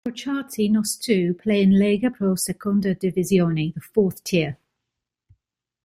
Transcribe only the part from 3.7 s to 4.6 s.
the fourth tier.